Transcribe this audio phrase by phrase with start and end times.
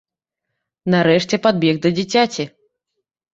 [0.93, 2.43] Нарэшце падбег да дзіцяці.